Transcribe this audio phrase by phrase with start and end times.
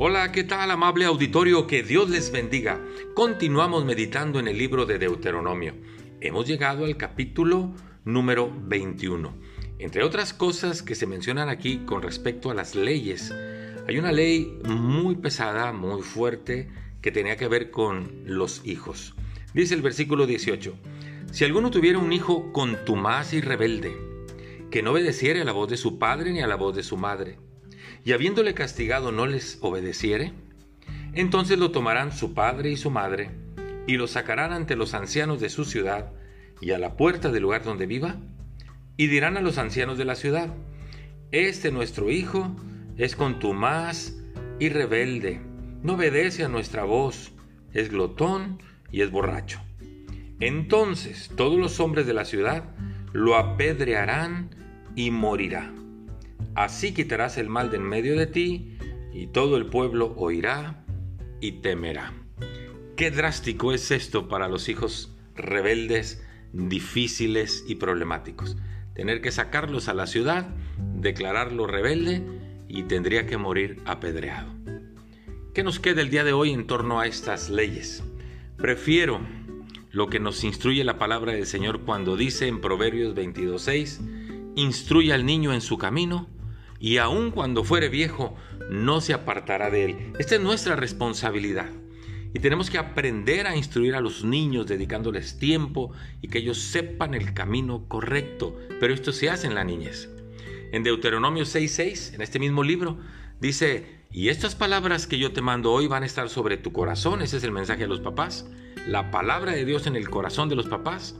[0.00, 1.66] Hola, ¿qué tal amable auditorio?
[1.66, 2.80] Que Dios les bendiga.
[3.14, 5.74] Continuamos meditando en el libro de Deuteronomio.
[6.20, 7.72] Hemos llegado al capítulo
[8.04, 9.34] número 21.
[9.80, 13.34] Entre otras cosas que se mencionan aquí con respecto a las leyes,
[13.88, 16.68] hay una ley muy pesada, muy fuerte,
[17.02, 19.16] que tenía que ver con los hijos.
[19.52, 20.76] Dice el versículo 18,
[21.32, 23.96] si alguno tuviera un hijo contumaz y rebelde,
[24.70, 26.96] que no obedeciere a la voz de su padre ni a la voz de su
[26.96, 27.40] madre,
[28.04, 30.32] y habiéndole castigado no les obedeciere,
[31.12, 33.30] entonces lo tomarán su padre y su madre,
[33.86, 36.12] y lo sacarán ante los ancianos de su ciudad
[36.60, 38.16] y a la puerta del lugar donde viva,
[38.96, 40.54] y dirán a los ancianos de la ciudad,
[41.30, 42.56] Este nuestro hijo
[42.96, 44.14] es contumaz
[44.58, 45.40] y rebelde,
[45.82, 47.32] no obedece a nuestra voz,
[47.72, 49.60] es glotón y es borracho.
[50.40, 52.64] Entonces todos los hombres de la ciudad
[53.12, 54.50] lo apedrearán
[54.94, 55.72] y morirá.
[56.58, 58.76] Así quitarás el mal de en medio de ti,
[59.12, 60.84] y todo el pueblo oirá
[61.40, 62.12] y temerá.
[62.96, 66.20] Qué drástico es esto para los hijos rebeldes,
[66.52, 68.56] difíciles y problemáticos.
[68.92, 70.48] Tener que sacarlos a la ciudad,
[70.96, 72.24] declararlo rebelde
[72.66, 74.52] y tendría que morir apedreado.
[75.54, 78.02] ¿Qué nos queda el día de hoy en torno a estas leyes?
[78.56, 79.20] Prefiero
[79.92, 85.24] lo que nos instruye la palabra del Señor cuando dice en Proverbios 22.6, instruye al
[85.24, 86.26] niño en su camino
[86.80, 88.34] y aun cuando fuere viejo,
[88.70, 90.12] no se apartará de él.
[90.18, 91.68] Esta es nuestra responsabilidad.
[92.34, 97.14] Y tenemos que aprender a instruir a los niños dedicándoles tiempo y que ellos sepan
[97.14, 98.56] el camino correcto.
[98.80, 100.10] Pero esto se hace en la niñez.
[100.70, 102.98] En Deuteronomio 6:6, en este mismo libro,
[103.40, 107.22] dice, y estas palabras que yo te mando hoy van a estar sobre tu corazón.
[107.22, 108.46] Ese es el mensaje a los papás.
[108.86, 111.16] La palabra de Dios en el corazón de los papás.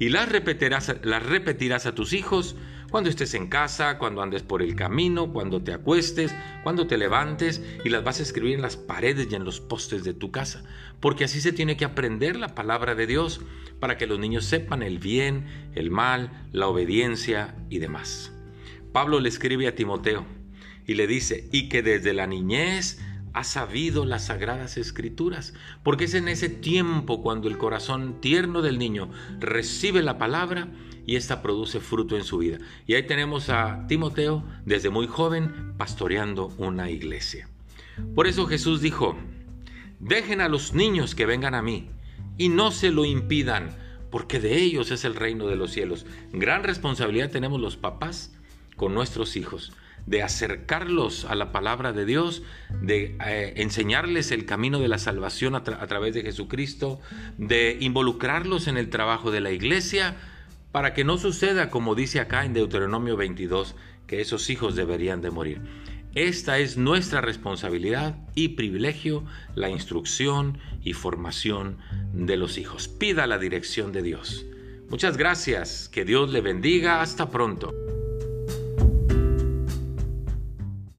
[0.00, 2.56] Y las repetirás, las repetirás a tus hijos
[2.90, 7.62] cuando estés en casa, cuando andes por el camino, cuando te acuestes, cuando te levantes
[7.84, 10.64] y las vas a escribir en las paredes y en los postes de tu casa,
[11.00, 13.40] porque así se tiene que aprender la palabra de Dios
[13.78, 18.32] para que los niños sepan el bien, el mal, la obediencia y demás.
[18.92, 20.24] Pablo le escribe a Timoteo
[20.86, 22.98] y le dice, y que desde la niñez
[23.38, 25.54] ha sabido las sagradas escrituras,
[25.84, 30.66] porque es en ese tiempo cuando el corazón tierno del niño recibe la palabra
[31.06, 32.58] y esta produce fruto en su vida.
[32.88, 37.48] Y ahí tenemos a Timoteo desde muy joven pastoreando una iglesia.
[38.16, 39.16] Por eso Jesús dijo,
[40.00, 41.90] dejen a los niños que vengan a mí
[42.38, 43.70] y no se lo impidan,
[44.10, 46.06] porque de ellos es el reino de los cielos.
[46.32, 48.34] Gran responsabilidad tenemos los papás
[48.74, 49.72] con nuestros hijos
[50.06, 52.42] de acercarlos a la palabra de Dios,
[52.80, 57.00] de eh, enseñarles el camino de la salvación a través de Jesucristo,
[57.36, 60.16] de involucrarlos en el trabajo de la iglesia,
[60.72, 63.74] para que no suceda como dice acá en Deuteronomio 22,
[64.06, 65.60] que esos hijos deberían de morir.
[66.14, 71.78] Esta es nuestra responsabilidad y privilegio, la instrucción y formación
[72.12, 72.88] de los hijos.
[72.88, 74.46] Pida la dirección de Dios.
[74.88, 77.74] Muchas gracias, que Dios le bendiga, hasta pronto.